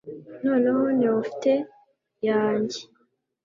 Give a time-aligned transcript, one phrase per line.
[0.43, 1.53] noneho neophte
[2.27, 2.81] yanjye